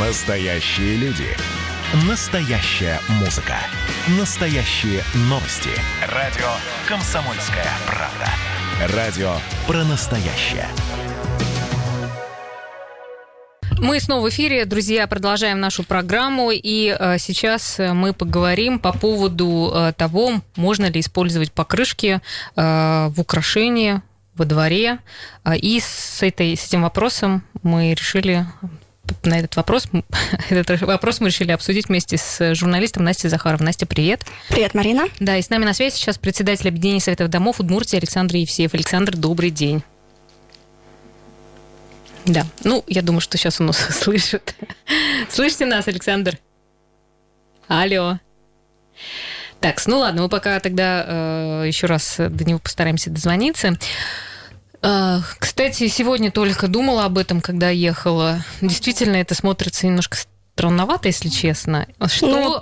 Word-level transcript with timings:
Настоящие 0.00 0.96
люди. 0.96 1.26
Настоящая 2.08 2.98
музыка. 3.20 3.56
Настоящие 4.18 5.02
новости. 5.28 5.68
Радио 6.08 6.48
«Комсомольская 6.88 7.66
правда». 7.86 8.96
Радио 8.96 9.34
про 9.66 9.84
настоящее. 9.84 10.66
Мы 13.78 14.00
снова 14.00 14.24
в 14.24 14.30
эфире, 14.30 14.64
друзья, 14.64 15.06
продолжаем 15.06 15.60
нашу 15.60 15.84
программу, 15.84 16.52
и 16.52 16.96
э, 16.98 17.18
сейчас 17.18 17.78
мы 17.78 18.14
поговорим 18.14 18.78
по 18.78 18.94
поводу 18.94 19.72
э, 19.74 19.92
того, 19.92 20.40
можно 20.56 20.86
ли 20.86 21.00
использовать 21.00 21.52
покрышки 21.52 22.22
э, 22.56 23.08
в 23.08 23.20
украшении 23.20 24.00
во 24.36 24.46
дворе. 24.46 25.00
Э, 25.44 25.54
и 25.54 25.80
с, 25.80 26.22
этой, 26.22 26.56
с 26.56 26.66
этим 26.66 26.80
вопросом 26.80 27.44
мы 27.62 27.92
решили 27.92 28.46
на 29.22 29.38
этот 29.38 29.56
вопрос, 29.56 29.88
этот 30.50 30.80
вопрос 30.82 31.20
мы 31.20 31.28
решили 31.28 31.52
обсудить 31.52 31.88
вместе 31.88 32.16
с 32.16 32.54
журналистом 32.54 33.04
Настей 33.04 33.28
Захаровой. 33.28 33.66
Настя, 33.66 33.86
привет. 33.86 34.24
Привет, 34.48 34.74
Марина. 34.74 35.04
Да, 35.20 35.36
и 35.36 35.42
с 35.42 35.50
нами 35.50 35.64
на 35.64 35.74
связи 35.74 35.94
сейчас 35.94 36.18
председатель 36.18 36.68
Объединения 36.68 37.00
Советов 37.00 37.28
Домов 37.28 37.60
Удмуртии 37.60 37.96
Александр 37.96 38.36
Евсеев. 38.36 38.74
Александр, 38.74 39.16
добрый 39.16 39.50
день. 39.50 39.82
Да, 42.24 42.46
ну, 42.62 42.84
я 42.86 43.02
думаю, 43.02 43.20
что 43.20 43.36
сейчас 43.36 43.60
он 43.60 43.66
нас 43.66 43.78
слышит. 43.90 44.54
Слышите 45.28 45.66
нас, 45.66 45.88
Александр? 45.88 46.38
Алло. 47.68 48.18
Так, 49.60 49.80
ну 49.86 50.00
ладно, 50.00 50.22
мы 50.22 50.28
пока 50.28 50.58
тогда 50.58 51.04
э, 51.06 51.64
еще 51.68 51.86
раз 51.86 52.16
до 52.18 52.44
него 52.44 52.58
постараемся 52.58 53.10
дозвониться. 53.10 53.78
Кстати, 55.38 55.86
сегодня 55.88 56.30
только 56.32 56.66
думала 56.68 57.04
об 57.04 57.16
этом, 57.18 57.40
когда 57.40 57.70
ехала. 57.70 58.44
Действительно, 58.60 59.16
это 59.16 59.34
смотрится 59.34 59.86
немножко 59.86 60.18
странновато, 60.54 61.08
если 61.08 61.28
честно. 61.28 61.86
Что... 62.06 62.26
Ну, 62.26 62.60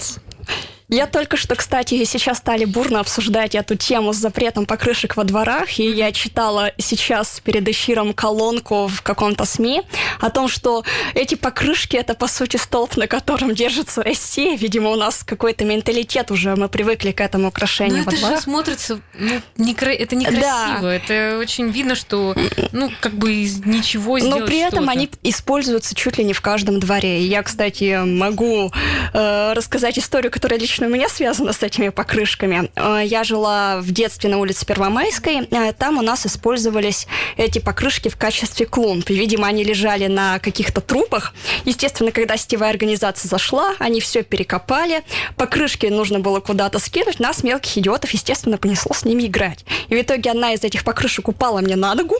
я 0.90 1.06
только 1.06 1.36
что, 1.36 1.54
кстати, 1.54 2.04
сейчас 2.04 2.38
стали 2.38 2.64
бурно 2.64 3.00
обсуждать 3.00 3.54
эту 3.54 3.76
тему 3.76 4.12
с 4.12 4.16
запретом 4.16 4.66
покрышек 4.66 5.16
во 5.16 5.24
дворах, 5.24 5.78
и 5.78 5.88
я 5.88 6.10
читала 6.10 6.72
сейчас 6.78 7.40
перед 7.40 7.66
эфиром 7.68 8.12
колонку 8.12 8.88
в 8.88 9.00
каком-то 9.02 9.44
СМИ 9.44 9.82
о 10.20 10.30
том, 10.30 10.48
что 10.48 10.84
эти 11.14 11.36
покрышки— 11.36 11.96
это, 11.96 12.14
по 12.14 12.26
сути, 12.26 12.56
столб, 12.56 12.96
на 12.96 13.06
котором 13.06 13.54
держится 13.54 14.02
Россия. 14.02 14.56
Видимо, 14.56 14.90
у 14.90 14.96
нас 14.96 15.22
какой-то 15.22 15.64
менталитет 15.64 16.32
уже, 16.32 16.56
мы 16.56 16.68
привыкли 16.68 17.12
к 17.12 17.20
этому 17.20 17.48
украшению 17.48 17.98
Но 17.98 18.04
во 18.04 18.12
это 18.12 18.20
дворах. 18.20 18.38
же 18.38 18.42
смотрится, 18.42 19.00
ну, 19.14 19.40
некра... 19.58 19.90
это 19.90 20.16
некрасиво, 20.16 20.82
да. 20.82 20.94
это 20.94 21.38
очень 21.38 21.70
видно, 21.70 21.94
что, 21.94 22.34
ну, 22.72 22.90
как 23.00 23.14
бы 23.14 23.32
из 23.32 23.64
ничего 23.64 24.18
сделать 24.18 24.40
Но 24.40 24.46
при 24.46 24.58
этом 24.58 24.88
они 24.88 25.08
используются 25.22 25.94
чуть 25.94 26.18
ли 26.18 26.24
не 26.24 26.32
в 26.32 26.40
каждом 26.40 26.80
дворе. 26.80 27.20
И 27.20 27.26
я, 27.28 27.44
кстати, 27.44 28.02
могу 28.04 28.72
э, 29.12 29.52
рассказать 29.52 29.96
историю, 29.96 30.32
которая 30.32 30.58
лично 30.58 30.79
лично 30.80 30.86
у 30.86 30.90
меня 30.90 31.08
связано 31.08 31.52
с 31.52 31.62
этими 31.62 31.90
покрышками. 31.90 32.70
Э, 32.74 33.02
я 33.04 33.24
жила 33.24 33.80
в 33.80 33.90
детстве 33.90 34.30
на 34.30 34.38
улице 34.38 34.64
Первомайской. 34.64 35.46
Э, 35.50 35.72
там 35.72 35.98
у 35.98 36.02
нас 36.02 36.26
использовались 36.26 37.06
эти 37.36 37.58
покрышки 37.58 38.08
в 38.08 38.16
качестве 38.16 38.66
клумб. 38.66 39.08
И, 39.10 39.14
видимо, 39.14 39.46
они 39.46 39.64
лежали 39.64 40.06
на 40.06 40.38
каких-то 40.38 40.80
трупах. 40.80 41.34
Естественно, 41.64 42.12
когда 42.12 42.36
сетевая 42.36 42.70
организация 42.70 43.28
зашла, 43.28 43.74
они 43.78 44.00
все 44.00 44.22
перекопали. 44.22 45.02
Покрышки 45.36 45.86
нужно 45.86 46.20
было 46.20 46.40
куда-то 46.40 46.78
скинуть. 46.78 47.20
Нас, 47.20 47.44
мелких 47.44 47.78
идиотов, 47.78 48.10
естественно, 48.10 48.56
понесло 48.56 48.94
с 48.94 49.04
ними 49.04 49.26
играть. 49.26 49.64
И 49.88 49.94
в 49.94 50.00
итоге 50.00 50.30
одна 50.30 50.54
из 50.54 50.64
этих 50.64 50.84
покрышек 50.84 51.28
упала 51.28 51.60
мне 51.60 51.76
на 51.76 51.94
ногу. 51.94 52.16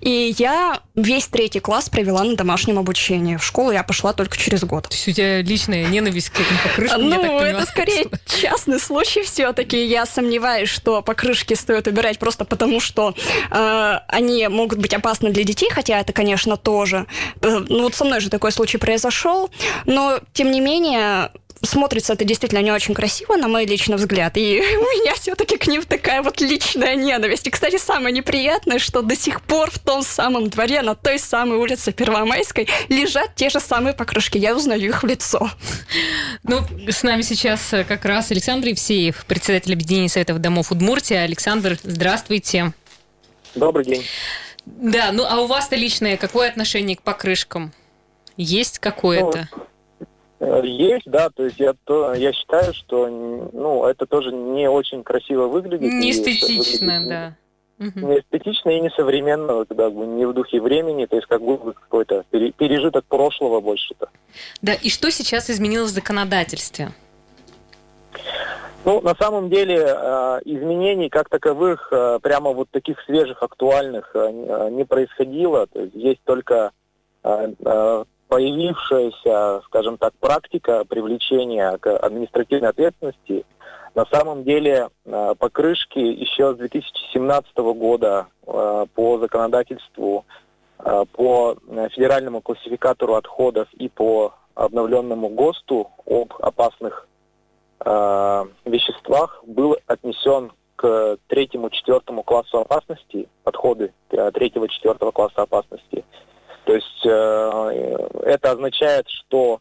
И 0.00 0.34
я 0.38 0.80
весь 0.94 1.26
третий 1.26 1.60
класс 1.60 1.88
провела 1.88 2.22
на 2.22 2.36
домашнем 2.36 2.78
обучении. 2.78 3.36
В 3.36 3.44
школу 3.44 3.72
я 3.72 3.82
пошла 3.82 4.12
только 4.12 4.36
через 4.36 4.62
год. 4.64 4.88
То 4.88 4.94
есть 4.94 5.08
у 5.08 5.12
тебя 5.12 5.42
личная 5.42 5.86
ненависть 5.86 6.30
к 6.30 6.36
этим 6.36 6.56
покрышкам, 6.62 7.08
Ну, 7.08 7.40
это 7.40 7.66
скорее 7.66 8.03
частный 8.26 8.78
случай 8.78 9.22
все-таки. 9.22 9.84
Я 9.84 10.06
сомневаюсь, 10.06 10.68
что 10.68 11.02
покрышки 11.02 11.54
стоит 11.54 11.86
убирать 11.86 12.18
просто 12.18 12.44
потому, 12.44 12.80
что 12.80 13.14
э, 13.50 13.94
они 14.08 14.48
могут 14.48 14.78
быть 14.78 14.94
опасны 14.94 15.30
для 15.30 15.44
детей, 15.44 15.70
хотя 15.70 16.00
это, 16.00 16.12
конечно, 16.12 16.56
тоже. 16.56 17.06
Э, 17.40 17.64
ну 17.68 17.82
вот 17.82 17.94
со 17.94 18.04
мной 18.04 18.20
же 18.20 18.30
такой 18.30 18.52
случай 18.52 18.78
произошел, 18.78 19.50
но 19.86 20.20
тем 20.32 20.50
не 20.50 20.60
менее 20.60 21.30
смотрится 21.62 22.12
это 22.12 22.24
действительно 22.24 22.60
не 22.60 22.72
очень 22.72 22.94
красиво, 22.94 23.36
на 23.36 23.48
мой 23.48 23.66
личный 23.66 23.96
взгляд. 23.96 24.36
И 24.36 24.60
у 24.78 24.82
меня 24.82 25.14
все-таки 25.14 25.56
к 25.56 25.66
ним 25.66 25.82
такая 25.82 26.22
вот 26.22 26.40
личная 26.40 26.94
ненависть. 26.94 27.46
И, 27.46 27.50
кстати, 27.50 27.78
самое 27.78 28.14
неприятное, 28.14 28.78
что 28.78 29.02
до 29.02 29.16
сих 29.16 29.40
пор 29.42 29.70
в 29.70 29.78
том 29.78 30.02
самом 30.02 30.50
дворе, 30.50 30.82
на 30.82 30.94
той 30.94 31.18
самой 31.18 31.58
улице 31.58 31.92
Первомайской, 31.92 32.68
лежат 32.88 33.34
те 33.34 33.50
же 33.50 33.60
самые 33.60 33.94
покрышки. 33.94 34.38
Я 34.38 34.54
узнаю 34.54 34.88
их 34.88 35.02
в 35.02 35.06
лицо. 35.06 35.50
Ну, 36.42 36.60
с 36.88 37.02
нами 37.02 37.22
сейчас 37.22 37.72
э, 37.72 37.84
как 37.84 38.04
раз 38.04 38.30
Александр 38.30 38.68
Евсеев, 38.68 39.24
председатель 39.26 39.72
Объединения 39.72 40.08
Советов 40.08 40.40
Домов 40.40 40.72
Удмуртия. 40.72 41.22
Александр, 41.22 41.78
здравствуйте. 41.82 42.72
Добрый 43.54 43.84
день. 43.84 44.04
Да, 44.66 45.12
ну 45.12 45.24
а 45.28 45.40
у 45.40 45.46
вас-то 45.46 45.76
личное 45.76 46.16
какое 46.16 46.48
отношение 46.48 46.96
к 46.96 47.02
покрышкам? 47.02 47.72
Есть 48.36 48.78
какое-то? 48.78 49.48
Ну, 49.54 49.66
есть, 50.40 51.06
да, 51.06 51.30
то 51.30 51.44
есть 51.44 51.58
я, 51.58 51.74
то, 51.84 52.14
я 52.14 52.32
считаю, 52.32 52.74
что 52.74 53.08
ну, 53.08 53.84
это 53.84 54.06
тоже 54.06 54.32
не 54.32 54.68
очень 54.68 55.02
красиво 55.02 55.46
выглядит. 55.46 55.92
Не 55.92 56.10
эстетично, 56.10 57.00
выглядит, 57.00 57.08
да. 57.08 57.36
Не 57.78 58.18
эстетично 58.20 58.70
и 58.70 58.80
не 58.80 58.90
современно, 58.90 59.64
как 59.64 59.92
бы 59.94 60.06
не 60.06 60.26
в 60.26 60.32
духе 60.32 60.60
времени, 60.60 61.06
то 61.06 61.16
есть 61.16 61.28
как 61.28 61.42
бы 61.42 61.58
какой-то 61.72 62.24
пережиток 62.30 63.04
прошлого 63.04 63.60
больше-то. 63.60 64.08
Да, 64.62 64.74
и 64.74 64.88
что 64.90 65.10
сейчас 65.10 65.50
изменилось 65.50 65.90
в 65.90 65.94
законодательстве? 65.94 66.90
Ну, 68.84 69.00
на 69.00 69.14
самом 69.14 69.48
деле, 69.48 69.76
э, 69.78 70.40
изменений 70.44 71.08
как 71.08 71.30
таковых, 71.30 71.88
э, 71.90 72.18
прямо 72.22 72.52
вот 72.52 72.68
таких 72.70 73.00
свежих, 73.06 73.42
актуальных 73.42 74.14
не 74.14 74.84
происходило. 74.84 75.66
То 75.66 75.80
есть 75.80 75.94
есть 75.94 76.20
только 76.24 76.70
появившаяся, 78.28 79.62
скажем 79.66 79.98
так, 79.98 80.12
практика 80.14 80.84
привлечения 80.84 81.76
к 81.78 81.96
административной 81.96 82.70
ответственности 82.70 83.44
на 83.94 84.06
самом 84.06 84.42
деле 84.42 84.88
э, 85.04 85.34
покрышки 85.38 85.98
еще 85.98 86.54
с 86.54 86.56
2017 86.56 87.56
года 87.56 88.26
э, 88.46 88.86
по 88.92 89.18
законодательству, 89.18 90.24
э, 90.78 91.04
по 91.12 91.56
федеральному 91.90 92.40
классификатору 92.40 93.14
отходов 93.14 93.68
и 93.74 93.88
по 93.88 94.34
обновленному 94.54 95.28
ГОСТу 95.28 95.90
об 96.06 96.32
опасных 96.40 97.08
веществах 98.64 99.42
был 99.46 99.76
отнесен 99.86 100.52
к 100.76 101.18
третьему-четвертому 101.26 102.22
классу 102.22 102.60
опасности, 102.60 103.28
подходы 103.42 103.92
третьего-четвертого 104.08 105.10
класса 105.10 105.42
опасности– 105.42 106.04
то 106.64 106.74
есть 106.74 107.06
э, 107.06 107.96
это 108.24 108.52
означает, 108.52 109.06
что 109.08 109.60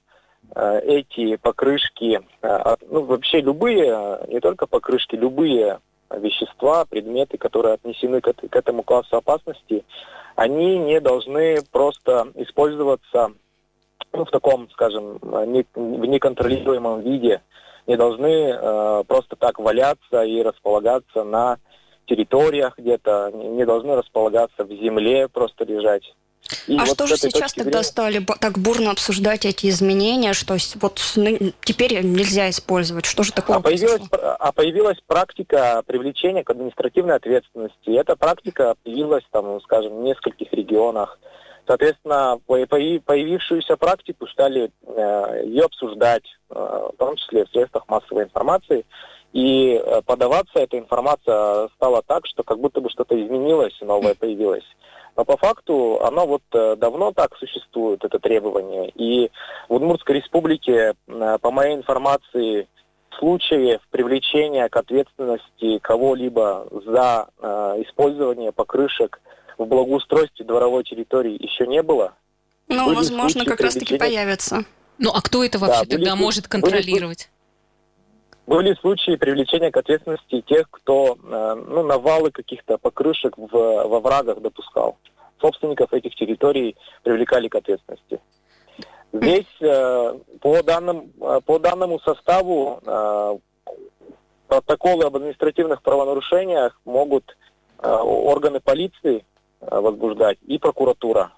э, 0.55 0.79
эти 0.85 1.35
покрышки, 1.35 2.21
э, 2.41 2.75
ну 2.89 3.03
вообще 3.03 3.41
любые, 3.41 4.19
не 4.29 4.39
только 4.39 4.67
покрышки, 4.67 5.15
любые 5.15 5.79
вещества, 6.09 6.85
предметы, 6.85 7.37
которые 7.37 7.73
отнесены 7.73 8.21
к, 8.21 8.33
к 8.33 8.55
этому 8.55 8.83
классу 8.83 9.17
опасности, 9.17 9.83
они 10.35 10.77
не 10.77 10.99
должны 10.99 11.57
просто 11.71 12.31
использоваться 12.35 13.33
ну, 14.13 14.25
в 14.25 14.31
таком, 14.31 14.69
скажем, 14.71 15.19
не, 15.47 15.65
в 15.73 16.05
неконтролируемом 16.05 17.01
виде, 17.01 17.41
не 17.87 17.97
должны 17.97 18.55
э, 18.55 19.03
просто 19.07 19.35
так 19.35 19.59
валяться 19.59 20.23
и 20.23 20.41
располагаться 20.41 21.23
на 21.23 21.57
территориях 22.05 22.77
где-то, 22.77 23.31
не, 23.33 23.49
не 23.49 23.65
должны 23.65 23.95
располагаться 23.95 24.63
в 24.63 24.69
земле, 24.69 25.27
просто 25.27 25.65
лежать. 25.65 26.13
И 26.67 26.77
а 26.77 26.85
вот 26.85 26.95
что 26.95 27.07
же 27.07 27.17
сейчас 27.17 27.53
тогда 27.53 27.83
зрения... 27.83 27.83
стали 27.83 28.25
так 28.39 28.59
бурно 28.59 28.91
обсуждать 28.91 29.45
эти 29.45 29.67
изменения, 29.67 30.33
что 30.33 30.57
вот 30.75 31.01
теперь 31.61 32.03
нельзя 32.03 32.49
использовать? 32.49 33.05
Что 33.05 33.23
же 33.23 33.31
такое? 33.31 33.57
А 33.57 33.59
появилась, 33.59 34.01
а 34.11 34.51
появилась 34.51 34.97
практика 35.07 35.83
привлечения 35.85 36.43
к 36.43 36.49
административной 36.49 37.15
ответственности. 37.15 37.89
Эта 37.89 38.15
практика 38.15 38.75
появилась, 38.83 39.23
там, 39.31 39.61
скажем, 39.61 39.99
в 39.99 40.03
нескольких 40.03 40.51
регионах. 40.53 41.19
Соответственно, 41.65 42.39
появившуюся 42.45 43.77
практику 43.77 44.27
стали 44.27 44.69
э, 44.85 45.43
ее 45.45 45.63
обсуждать, 45.63 46.25
э, 46.49 46.53
в 46.53 46.97
том 46.97 47.15
числе 47.15 47.45
в 47.45 47.49
средствах 47.49 47.87
массовой 47.87 48.25
информации. 48.25 48.85
И 49.33 49.81
э, 49.83 50.01
подаваться 50.05 50.59
эта 50.59 50.77
информация 50.77 51.67
стала 51.75 52.03
так, 52.03 52.25
что 52.27 52.43
как 52.43 52.59
будто 52.59 52.81
бы 52.81 52.89
что-то 52.89 53.19
изменилось, 53.21 53.73
новое 53.81 54.13
появилось. 54.13 54.65
Но 55.15 55.25
по 55.25 55.37
факту 55.37 55.99
оно 56.03 56.25
вот 56.25 56.43
э, 56.53 56.75
давно 56.75 57.11
так 57.11 57.35
существует, 57.37 58.03
это 58.03 58.19
требование. 58.19 58.89
И 58.95 59.31
в 59.69 59.73
Удмуртской 59.73 60.17
республике, 60.17 60.93
э, 61.07 61.37
по 61.41 61.51
моей 61.51 61.75
информации, 61.75 62.67
случаев 63.19 63.81
привлечения 63.91 64.69
к 64.69 64.77
ответственности 64.77 65.79
кого-либо 65.79 66.67
за 66.85 67.27
э, 67.41 67.83
использование 67.87 68.51
покрышек 68.51 69.19
в 69.57 69.65
благоустройстве 69.65 70.45
дворовой 70.45 70.83
территории 70.83 71.41
еще 71.41 71.67
не 71.67 71.81
было. 71.81 72.13
Ну, 72.67 72.85
Были 72.85 72.95
возможно, 72.95 73.45
как 73.45 73.61
раз-таки 73.61 73.97
появится. 73.97 74.65
Ну 74.97 75.11
а 75.13 75.21
кто 75.21 75.43
это 75.43 75.59
вообще 75.59 75.85
да, 75.85 75.97
тогда 75.97 76.11
были, 76.11 76.23
может 76.23 76.47
контролировать? 76.47 77.29
Были, 77.29 77.42
были 78.45 78.73
случаи 78.75 79.15
привлечения 79.15 79.71
к 79.71 79.77
ответственности 79.77 80.41
тех, 80.41 80.69
кто 80.69 81.17
э, 81.21 81.63
ну, 81.67 81.83
навалы 81.83 82.31
каких-то 82.31 82.77
покрышек 82.77 83.37
в, 83.37 83.49
во 83.51 83.99
врагах 83.99 84.41
допускал. 84.41 84.97
Собственников 85.39 85.93
этих 85.93 86.15
территорий 86.15 86.75
привлекали 87.03 87.47
к 87.47 87.55
ответственности. 87.55 88.19
Здесь 89.13 89.47
э, 89.61 90.19
по, 90.41 90.61
данным, 90.63 91.13
э, 91.21 91.39
по 91.45 91.59
данному 91.59 91.99
составу 91.99 92.81
протоколы 94.47 95.05
об 95.05 95.15
административных 95.15 95.81
правонарушениях 95.81 96.79
могут 96.85 97.35
органы 97.79 98.59
полиции 98.59 99.25
возбуждать 99.59 100.37
и 100.45 100.59
прокуратура. 100.59 101.31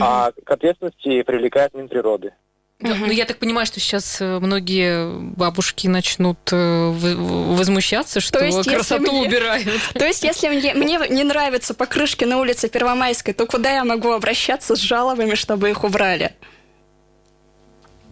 А 0.00 0.32
к 0.32 0.50
ответственности 0.50 1.22
привлекает 1.22 1.74
Минприроды. 1.74 2.34
Да, 2.80 2.96
ну, 2.96 3.10
я 3.10 3.24
так 3.24 3.38
понимаю, 3.38 3.66
что 3.66 3.78
сейчас 3.80 4.20
э, 4.20 4.38
многие 4.40 5.18
бабушки 5.36 5.86
начнут 5.86 6.38
э, 6.52 6.90
возмущаться, 6.90 8.20
что 8.20 8.40
То 8.40 8.44
есть, 8.44 8.68
красоту 8.68 9.12
мне, 9.12 9.26
убирают. 9.26 9.66
То 9.94 10.04
есть, 10.04 10.24
если 10.24 10.48
мне, 10.48 10.74
мне 10.74 10.98
не 11.08 11.24
нравятся 11.24 11.72
покрышки 11.72 12.24
на 12.24 12.38
улице 12.38 12.68
Первомайской, 12.68 13.32
то 13.32 13.46
куда 13.46 13.70
я 13.70 13.84
могу 13.84 14.10
обращаться 14.10 14.74
с 14.76 14.80
жалобами, 14.80 15.34
чтобы 15.34 15.70
их 15.70 15.84
убрали? 15.84 16.34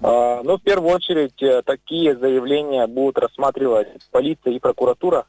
А, 0.01 0.43
ну, 0.43 0.57
в 0.57 0.63
первую 0.63 0.95
очередь, 0.95 1.43
э, 1.43 1.63
такие 1.65 2.17
заявления 2.17 2.87
будут 2.87 3.19
рассматривать 3.19 3.89
полиция 4.11 4.53
и 4.55 4.59
прокуратура. 4.59 5.27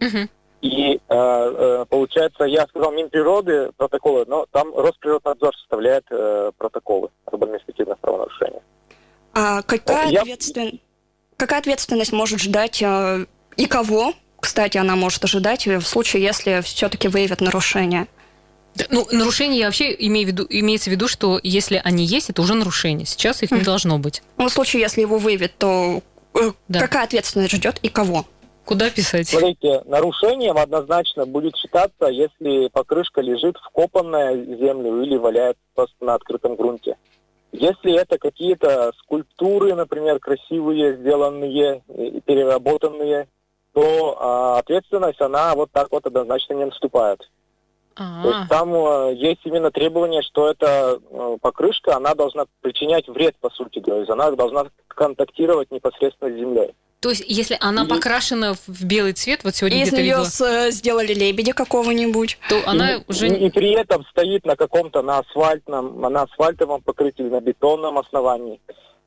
Угу. 0.00 0.28
И 0.60 0.94
э, 0.94 0.98
э, 1.08 1.84
получается, 1.88 2.44
я 2.44 2.66
сказал 2.66 2.92
Минприроды 2.92 3.70
протоколы, 3.76 4.24
но 4.28 4.46
там 4.50 4.74
Росприроднадзор 4.74 5.56
составляет 5.56 6.04
э, 6.10 6.52
протоколы 6.58 7.08
об 7.24 7.42
административных 7.42 7.98
правонарушениях. 7.98 8.62
А 9.32 9.62
какая, 9.62 10.08
я... 10.08 10.20
ответствен... 10.20 10.80
какая 11.36 11.60
ответственность 11.60 12.12
может 12.12 12.40
ждать 12.40 12.82
э, 12.82 13.24
и 13.56 13.66
кого, 13.66 14.12
кстати, 14.38 14.76
она 14.76 14.96
может 14.96 15.24
ожидать 15.24 15.66
в 15.66 15.82
случае, 15.82 16.22
если 16.22 16.60
все-таки 16.60 17.08
выявят 17.08 17.40
нарушение? 17.40 18.06
Ну, 18.90 19.06
нарушение 19.10 19.64
вообще 19.64 19.94
имею 20.06 20.26
в 20.26 20.30
виду, 20.30 20.46
имеется 20.48 20.90
в 20.90 20.92
виду, 20.92 21.08
что 21.08 21.40
если 21.42 21.80
они 21.82 22.04
есть, 22.04 22.30
это 22.30 22.42
уже 22.42 22.54
нарушение. 22.54 23.06
Сейчас 23.06 23.42
их 23.42 23.50
не 23.50 23.62
должно 23.62 23.98
быть. 23.98 24.22
Ну, 24.36 24.48
в 24.48 24.52
случае, 24.52 24.82
если 24.82 25.00
его 25.00 25.18
выявят, 25.18 25.52
то 25.58 26.02
э, 26.34 26.52
да. 26.68 26.80
какая 26.80 27.04
ответственность 27.04 27.54
ждет 27.54 27.78
и 27.82 27.88
кого? 27.88 28.26
Куда 28.70 28.88
писать? 28.88 29.26
Смотрите, 29.26 29.82
нарушением 29.86 30.56
однозначно 30.56 31.26
будет 31.26 31.56
считаться, 31.56 32.06
если 32.06 32.68
покрышка 32.68 33.20
лежит 33.20 33.56
вкопанная 33.56 34.36
в 34.36 34.58
землю 34.58 35.02
или 35.02 35.16
валяется 35.16 35.60
просто 35.74 35.96
на 35.98 36.14
открытом 36.14 36.54
грунте. 36.54 36.96
Если 37.50 37.92
это 37.92 38.16
какие-то 38.16 38.92
скульптуры, 38.98 39.74
например, 39.74 40.20
красивые, 40.20 40.96
сделанные, 40.98 41.82
переработанные, 42.24 43.26
то 43.72 44.16
а, 44.20 44.58
ответственность, 44.60 45.20
она 45.20 45.56
вот 45.56 45.72
так 45.72 45.88
вот 45.90 46.06
однозначно 46.06 46.54
не 46.54 46.66
наступает. 46.66 47.28
А-а-а. 47.96 48.22
То 48.22 48.28
есть 48.28 48.48
там 48.48 48.72
э, 48.72 49.14
есть 49.16 49.40
именно 49.42 49.72
требование, 49.72 50.22
что 50.22 50.48
эта 50.48 51.00
э, 51.10 51.38
покрышка, 51.40 51.96
она 51.96 52.14
должна 52.14 52.44
причинять 52.60 53.08
вред, 53.08 53.34
по 53.40 53.50
сути, 53.50 53.80
то 53.80 53.98
есть 53.98 54.10
она 54.10 54.30
должна 54.30 54.66
контактировать 54.86 55.72
непосредственно 55.72 56.30
с 56.30 56.38
землей. 56.38 56.72
То 57.00 57.08
есть, 57.08 57.24
если 57.26 57.56
она 57.60 57.86
покрашена 57.86 58.54
в 58.66 58.84
белый 58.84 59.14
цвет, 59.14 59.42
вот 59.42 59.54
сегодня 59.54 59.78
и 59.78 59.82
из 59.84 59.92
нее 59.92 60.22
с, 60.22 60.38
э, 60.42 60.70
сделали 60.70 61.14
лебедя 61.14 61.54
какого-нибудь, 61.54 62.38
то 62.50 62.60
она 62.66 62.96
и, 62.96 63.00
уже... 63.08 63.28
И, 63.28 63.48
при 63.48 63.72
этом 63.72 64.04
стоит 64.10 64.44
на 64.44 64.54
каком-то, 64.54 65.00
на 65.00 65.20
асфальтном, 65.20 65.98
на 65.98 66.22
асфальтовом 66.22 66.82
покрытии, 66.82 67.22
на 67.22 67.40
бетонном 67.40 67.96
основании. 67.98 68.60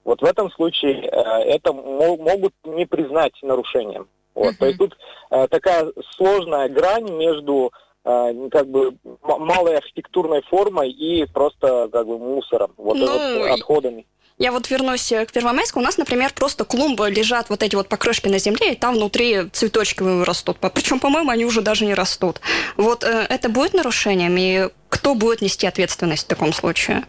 Вот 0.03 0.21
в 0.21 0.25
этом 0.25 0.51
случае 0.51 1.05
э, 1.05 1.07
это 1.45 1.71
могут 1.71 2.53
не 2.63 2.87
признать 2.87 3.33
нарушением. 3.43 4.07
Вот. 4.33 4.53
Uh-huh. 4.53 4.57
То 4.57 4.65
есть 4.65 4.79
тут 4.79 4.97
э, 5.29 5.47
такая 5.49 5.91
сложная 6.15 6.69
грань 6.69 7.11
между 7.11 7.71
э, 8.03 8.49
как 8.51 8.67
бы 8.69 8.97
малой 9.21 9.77
архитектурной 9.77 10.41
формой 10.49 10.89
и 10.89 11.25
просто 11.31 11.89
как 11.91 12.07
бы 12.07 12.17
мусором, 12.17 12.73
вот, 12.77 12.97
ну, 12.97 13.05
вот 13.05 13.51
отходами. 13.51 14.07
Я 14.37 14.51
вот 14.51 14.69
вернусь 14.69 15.11
э, 15.11 15.25
к 15.25 15.31
Первомайску. 15.31 15.79
У 15.79 15.83
нас, 15.83 15.97
например, 15.97 16.31
просто 16.33 16.65
клумбы 16.65 17.09
лежат 17.09 17.49
вот 17.49 17.63
эти 17.63 17.75
вот 17.75 17.87
покрышки 17.87 18.27
на 18.27 18.39
земле, 18.39 18.73
и 18.73 18.75
там 18.75 18.95
внутри 18.95 19.49
цветочки 19.51 20.03
растут. 20.23 20.57
Причем, 20.59 20.99
по-моему, 20.99 21.29
они 21.29 21.45
уже 21.45 21.61
даже 21.61 21.85
не 21.85 21.93
растут. 21.93 22.41
Вот 22.77 23.03
э, 23.03 23.25
это 23.29 23.49
будет 23.49 23.73
нарушением, 23.73 24.35
и 24.37 24.69
кто 24.89 25.15
будет 25.15 25.41
нести 25.41 25.67
ответственность 25.67 26.25
в 26.25 26.27
таком 26.27 26.53
случае? 26.53 27.03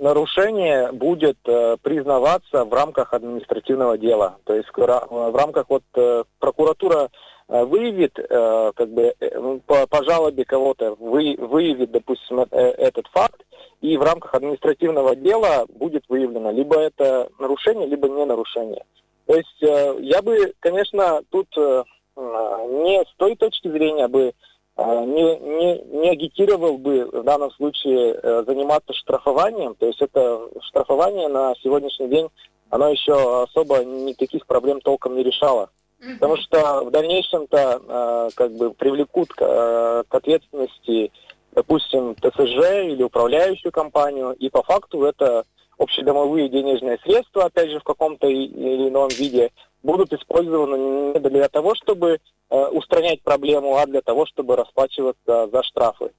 нарушение 0.00 0.92
будет 0.92 1.36
э, 1.46 1.76
признаваться 1.82 2.64
в 2.64 2.72
рамках 2.72 3.12
административного 3.12 3.98
дела. 3.98 4.38
То 4.44 4.54
есть 4.54 4.68
в, 4.74 4.80
в 4.80 5.36
рамках 5.36 5.66
вот 5.68 5.84
э, 5.94 6.24
прокуратура 6.38 7.04
э, 7.04 7.08
выявит, 7.50 8.18
э, 8.18 8.72
как 8.74 8.88
бы 8.90 9.12
э, 9.18 9.58
по, 9.66 9.86
по 9.86 10.04
жалобе 10.04 10.44
кого-то 10.44 10.94
вы, 10.94 11.36
выявит, 11.36 11.90
допустим, 11.90 12.40
э, 12.40 12.46
этот 12.50 13.08
факт, 13.08 13.44
и 13.80 13.96
в 13.96 14.02
рамках 14.02 14.34
административного 14.34 15.16
дела 15.16 15.66
будет 15.68 16.04
выявлено 16.08 16.52
либо 16.52 16.78
это 16.78 17.28
нарушение, 17.38 17.88
либо 17.88 18.08
не 18.08 18.24
нарушение. 18.24 18.84
То 19.26 19.34
есть 19.34 19.62
э, 19.62 19.96
я 20.00 20.22
бы, 20.22 20.54
конечно, 20.60 21.22
тут 21.30 21.48
э, 21.56 21.84
не 22.16 23.02
с 23.02 23.14
той 23.16 23.34
точки 23.34 23.68
зрения 23.68 24.06
бы 24.06 24.32
э, 24.76 25.04
не, 25.04 25.38
не, 25.38 25.78
не 26.02 26.10
агитировал 26.10 26.78
бы 26.78 27.04
в 27.06 27.24
данном 27.24 27.50
случае 27.52 28.14
э, 28.14 28.44
заниматься 28.46 28.92
штрафованием. 28.92 29.74
То 29.74 29.86
есть 29.86 30.00
это 30.00 30.40
штрафование 30.68 31.28
на 31.28 31.54
сегодняшний 31.62 32.08
день, 32.08 32.28
оно 32.70 32.90
еще 32.90 33.42
особо 33.42 33.84
никаких 33.84 34.46
проблем 34.46 34.80
толком 34.80 35.16
не 35.16 35.24
решало. 35.24 35.70
Потому 36.14 36.36
что 36.38 36.84
в 36.84 36.90
дальнейшем-то 36.90 37.82
э, 37.86 38.30
как 38.34 38.52
бы 38.52 38.72
привлекут 38.72 39.32
к, 39.32 39.42
э, 39.42 40.04
к 40.08 40.14
ответственности 40.14 41.12
допустим, 41.52 42.14
ТСЖ 42.14 42.84
или 42.84 43.02
управляющую 43.02 43.72
компанию, 43.72 44.32
и 44.32 44.48
по 44.48 44.62
факту 44.62 45.04
это 45.04 45.44
общедомовые 45.78 46.48
денежные 46.48 46.98
средства, 46.98 47.44
опять 47.44 47.70
же, 47.70 47.80
в 47.80 47.84
каком-то 47.84 48.28
или 48.28 48.88
ином 48.88 49.08
виде, 49.08 49.50
будут 49.82 50.12
использованы 50.12 51.14
не 51.14 51.20
для 51.20 51.48
того, 51.48 51.74
чтобы 51.74 52.18
э, 52.50 52.66
устранять 52.68 53.22
проблему, 53.22 53.76
а 53.76 53.86
для 53.86 54.02
того, 54.02 54.26
чтобы 54.26 54.56
расплачиваться 54.56 55.48
за 55.50 55.62
штрафы. 55.62 56.10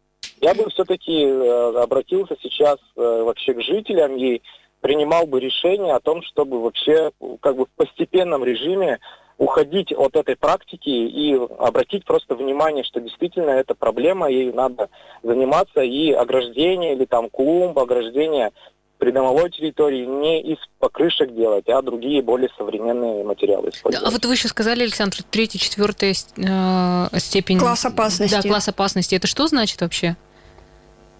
Я 0.42 0.56
бы 0.56 0.68
все-таки 0.72 1.26
э, 1.26 1.74
обратился 1.78 2.36
сейчас 2.42 2.80
э, 2.96 3.24
вообще 3.24 3.54
к 3.54 3.62
жителям 3.62 4.18
и 4.18 4.42
принимал 4.82 5.28
бы 5.28 5.40
решение 5.40 5.94
о 5.94 6.00
том, 6.00 6.24
чтобы 6.24 6.60
вообще 6.60 7.12
как 7.40 7.56
бы 7.56 7.66
в 7.66 7.70
постепенном 7.76 8.44
режиме 8.44 9.00
уходить 9.42 9.92
от 9.92 10.16
этой 10.16 10.36
практики 10.36 10.90
и 10.90 11.36
обратить 11.58 12.06
просто 12.06 12.36
внимание, 12.36 12.84
что 12.84 13.00
действительно 13.00 13.50
это 13.50 13.74
проблема, 13.74 14.30
ей 14.30 14.54
надо 14.54 14.90
заниматься, 15.24 15.82
и 15.82 16.12
ограждение 16.12 16.94
или 16.94 17.06
там 17.06 17.28
клумб, 17.28 17.78
ограждение 17.80 18.52
придомовой 19.00 19.50
территории 19.50 20.06
не 20.06 20.42
из 20.44 20.60
покрышек 20.78 21.34
делать, 21.34 21.68
а 21.70 21.82
другие 21.82 22.22
более 22.22 22.50
современные 22.56 23.24
материалы 23.24 23.70
использовать. 23.70 24.04
Да, 24.04 24.10
а 24.10 24.12
вот 24.12 24.24
вы 24.24 24.34
еще 24.34 24.48
сказали, 24.48 24.84
Александр, 24.84 25.24
третья, 25.24 25.58
четвертая 25.58 26.12
э, 26.12 27.20
степень... 27.20 27.58
Класс 27.58 27.84
опасности. 27.84 28.36
Да, 28.36 28.48
класс 28.48 28.68
опасности. 28.68 29.16
Это 29.16 29.26
что 29.26 29.48
значит 29.48 29.82
вообще? 29.82 30.18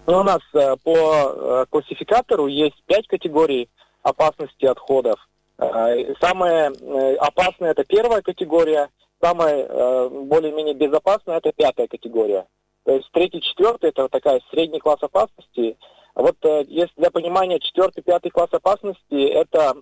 Ну, 0.06 0.18
у 0.18 0.22
нас 0.22 0.42
э, 0.54 0.76
по 0.84 0.92
э, 0.94 1.64
классификатору 1.70 2.46
есть 2.46 2.80
пять 2.86 3.08
категорий 3.08 3.68
опасности 4.04 4.64
отходов. 4.64 5.18
Э, 5.58 6.14
самое 6.20 6.72
э, 6.72 7.14
опасное 7.16 7.70
это 7.72 7.84
первая 7.84 8.22
категория, 8.22 8.90
самая 9.20 9.66
э, 9.66 10.08
более-менее 10.08 10.74
безопасная 10.74 11.38
это 11.38 11.52
пятая 11.52 11.86
категория. 11.86 12.46
То 12.84 12.92
есть 12.92 13.08
третий, 13.12 13.40
четвертый 13.40 13.90
это 13.90 14.08
такая 14.08 14.40
средний 14.50 14.80
класс 14.80 14.98
опасности. 15.02 15.76
Вот 16.14 16.36
если 16.66 16.92
для 16.96 17.10
понимания 17.10 17.58
четвертый, 17.58 18.02
пятый 18.02 18.30
класс 18.30 18.48
опасности 18.52 19.28
это 19.28 19.74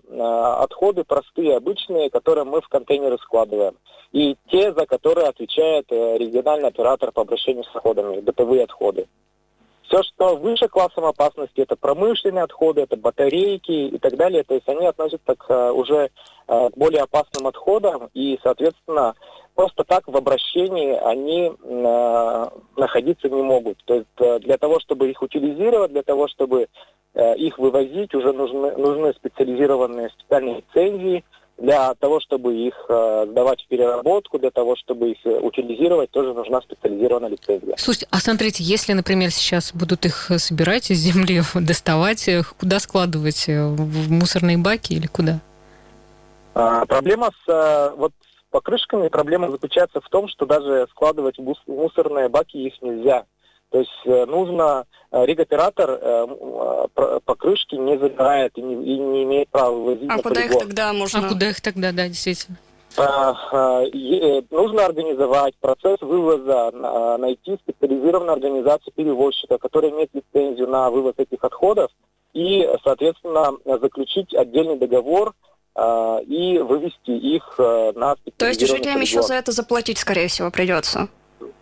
отходы 0.62 1.02
простые, 1.02 1.56
обычные, 1.56 2.10
которые 2.10 2.44
мы 2.44 2.60
в 2.60 2.68
контейнеры 2.68 3.18
складываем. 3.18 3.76
И 4.12 4.36
те, 4.48 4.72
за 4.72 4.86
которые 4.86 5.26
отвечает 5.26 5.90
региональный 5.90 6.68
оператор 6.68 7.10
по 7.10 7.22
обращению 7.22 7.64
с 7.64 7.74
отходами, 7.74 8.20
бытовые 8.20 8.62
отходы. 8.62 9.08
Все, 9.90 10.04
что 10.04 10.36
выше 10.36 10.68
классом 10.68 11.04
опасности, 11.04 11.62
это 11.62 11.74
промышленные 11.74 12.44
отходы, 12.44 12.82
это 12.82 12.96
батарейки 12.96 13.88
и 13.88 13.98
так 13.98 14.16
далее. 14.16 14.44
То 14.44 14.54
есть 14.54 14.68
они 14.68 14.86
относятся 14.86 15.34
к 15.34 15.46
э, 15.48 15.72
уже 15.72 16.10
э, 16.46 16.70
более 16.76 17.02
опасным 17.02 17.48
отходам, 17.48 18.08
и, 18.14 18.38
соответственно, 18.40 19.16
просто 19.56 19.82
так 19.82 20.06
в 20.06 20.16
обращении 20.16 20.92
они 20.92 21.50
э, 21.50 22.46
находиться 22.76 23.28
не 23.28 23.42
могут. 23.42 23.82
То 23.84 23.94
есть 23.94 24.42
для 24.44 24.58
того, 24.58 24.78
чтобы 24.78 25.10
их 25.10 25.20
утилизировать, 25.22 25.90
для 25.90 26.02
того, 26.02 26.28
чтобы 26.28 26.68
их 27.16 27.58
вывозить, 27.58 28.14
уже 28.14 28.32
нужны, 28.32 28.76
нужны 28.76 29.12
специализированные 29.14 30.10
специальные 30.10 30.58
лицензии, 30.58 31.24
для 31.60 31.94
того, 31.94 32.20
чтобы 32.20 32.56
их 32.56 32.74
э, 32.88 33.26
сдавать 33.30 33.62
в 33.62 33.68
переработку, 33.68 34.38
для 34.38 34.50
того, 34.50 34.76
чтобы 34.76 35.10
их 35.10 35.18
э, 35.24 35.38
утилизировать, 35.40 36.10
тоже 36.10 36.32
нужна 36.32 36.60
специализированная 36.62 37.30
лицензия. 37.30 37.74
Слушайте, 37.76 38.08
а 38.10 38.18
смотрите, 38.18 38.64
если, 38.64 38.94
например, 38.94 39.30
сейчас 39.30 39.72
будут 39.74 40.06
их 40.06 40.30
собирать 40.38 40.90
из 40.90 40.98
земли, 40.98 41.42
доставать, 41.54 42.28
куда 42.58 42.80
складывать? 42.80 43.46
В 43.46 44.10
мусорные 44.10 44.56
баки 44.56 44.94
или 44.94 45.06
куда? 45.06 45.40
А, 46.54 46.86
проблема 46.86 47.30
с 47.46 47.92
вот 47.96 48.12
покрышками, 48.50 49.08
проблема 49.08 49.50
заключается 49.50 50.00
в 50.00 50.08
том, 50.08 50.28
что 50.28 50.46
даже 50.46 50.88
складывать 50.90 51.38
в 51.38 51.54
мусорные 51.66 52.28
баки 52.28 52.56
их 52.56 52.80
нельзя. 52.82 53.26
То 53.70 53.78
есть 53.78 53.90
э, 54.04 54.26
нужно, 54.26 54.84
э, 55.12 55.24
регоператор 55.26 55.90
э, 55.90 56.26
покрышки 57.24 57.76
не 57.76 57.96
забирает 57.98 58.58
и 58.58 58.62
не, 58.62 58.74
и 58.74 58.98
не 58.98 59.22
имеет 59.24 59.48
права 59.48 59.70
вывозить 59.70 60.10
А 60.10 60.16
на 60.16 60.22
куда 60.22 60.34
полигон. 60.34 60.56
их 60.56 60.62
тогда 60.64 60.92
можно? 60.92 61.26
А 61.26 61.28
куда 61.28 61.50
их 61.50 61.60
тогда, 61.60 61.92
да, 61.92 62.08
действительно? 62.08 62.58
А, 62.96 63.30
а, 63.52 63.82
нужно 64.50 64.84
организовать 64.84 65.54
процесс 65.60 66.00
вывоза, 66.00 66.72
найти 67.18 67.56
специализированную 67.62 68.32
организацию 68.32 68.92
перевозчика, 68.92 69.58
которая 69.58 69.92
имеет 69.92 70.10
лицензию 70.12 70.66
на 70.66 70.90
вывоз 70.90 71.14
этих 71.16 71.44
отходов, 71.44 71.92
и, 72.34 72.68
соответственно, 72.82 73.52
заключить 73.78 74.34
отдельный 74.34 74.76
договор 74.76 75.34
и 76.26 76.58
вывести 76.58 77.12
их 77.12 77.54
на 77.58 78.16
специализированный 78.16 78.32
То 78.36 78.46
есть 78.46 78.60
жителям 78.60 78.82
полигон. 78.82 79.02
еще 79.02 79.22
за 79.22 79.34
это 79.34 79.52
заплатить, 79.52 79.98
скорее 79.98 80.26
всего, 80.26 80.50
придется? 80.50 81.08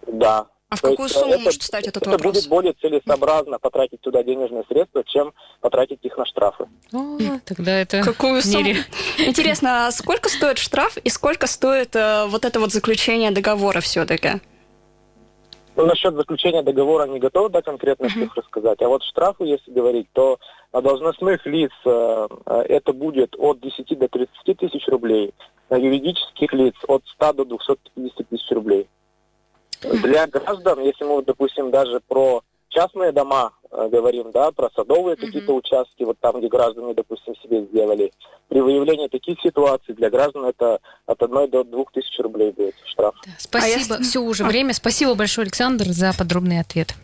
Да, 0.06 0.46
а 0.70 0.76
в 0.76 0.80
То 0.82 0.90
какую 0.90 1.06
есть, 1.06 1.18
сумму 1.18 1.34
это, 1.34 1.42
может 1.44 1.62
стать 1.62 1.86
этот 1.86 2.02
это 2.02 2.10
вопрос? 2.10 2.34
будет 2.34 2.48
более 2.48 2.72
целесообразно 2.74 3.58
потратить 3.58 4.00
туда 4.02 4.22
денежные 4.22 4.64
средства, 4.68 5.02
чем 5.04 5.32
потратить 5.60 6.00
их 6.04 6.16
на 6.18 6.26
штрафы. 6.26 6.66
О, 6.92 7.18
тогда 7.46 7.72
это 7.80 8.02
Какую 8.02 8.42
сумму? 8.42 8.74
Интересно, 9.18 9.86
а 9.86 9.92
сколько 9.92 10.28
стоит 10.28 10.58
штраф 10.58 10.98
и 10.98 11.08
сколько 11.08 11.46
стоит 11.46 11.96
э, 11.96 12.26
вот 12.26 12.44
это 12.44 12.60
вот 12.60 12.72
заключение 12.72 13.30
договора 13.30 13.80
все-таки? 13.80 14.32
Ну, 15.76 15.86
насчет 15.86 16.14
заключения 16.14 16.62
договора 16.62 17.06
не 17.06 17.18
готов 17.20 17.50
до 17.52 17.62
конкретных 17.62 18.14
Мгм. 18.14 18.24
цифр 18.28 18.44
сказать. 18.44 18.82
А 18.82 18.88
вот 18.88 19.02
штрафы, 19.04 19.44
если 19.44 19.70
говорить, 19.70 20.08
то 20.12 20.38
на 20.72 20.82
должностных 20.82 21.46
лиц 21.46 21.70
э, 21.86 22.28
э, 22.46 22.60
это 22.68 22.92
будет 22.92 23.34
от 23.38 23.60
10 23.60 23.98
до 23.98 24.08
30 24.08 24.58
тысяч 24.58 24.86
рублей, 24.88 25.32
на 25.70 25.76
юридических 25.76 26.52
лиц 26.52 26.74
от 26.88 27.02
100 27.14 27.32
до 27.32 27.44
250 27.46 28.28
тысяч 28.28 28.50
рублей. 28.50 28.86
Для 29.82 30.26
граждан, 30.26 30.80
если 30.80 31.04
мы, 31.04 31.16
вот, 31.16 31.26
допустим, 31.26 31.70
даже 31.70 32.00
про 32.08 32.42
частные 32.70 33.12
дома 33.12 33.52
э, 33.70 33.88
говорим, 33.90 34.30
да, 34.32 34.50
про 34.50 34.70
садовые 34.74 35.16
Мгм. 35.16 35.26
какие-то 35.26 35.54
участки, 35.54 36.02
вот 36.04 36.18
там, 36.20 36.38
где 36.38 36.48
граждане, 36.48 36.94
допустим, 36.94 37.34
себе 37.36 37.64
сделали, 37.66 38.12
при 38.48 38.60
выявлении 38.60 39.08
таких 39.08 39.38
ситуаций 39.40 39.94
для 39.94 40.10
граждан 40.10 40.46
это 40.46 40.78
от 41.06 41.22
1 41.22 41.50
до 41.50 41.64
2 41.64 41.84
тысяч 41.92 42.18
рублей 42.18 42.50
будет 42.52 42.74
штраф. 42.86 43.14
Да, 43.26 43.32
Спасибо. 43.38 43.78
если- 43.78 44.02
Все 44.02 44.20
уже 44.20 44.44
А. 44.44 44.48
время. 44.48 44.72
Спасибо 44.74 45.14
большое, 45.14 45.44
Александр, 45.44 45.84
за 45.86 46.12
подробный 46.16 46.60
ответ. 46.60 46.94